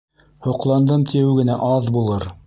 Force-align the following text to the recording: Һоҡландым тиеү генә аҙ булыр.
Һоҡландым 0.45 1.03
тиеү 1.11 1.35
генә 1.41 1.59
аҙ 1.67 1.91
булыр. 1.99 2.27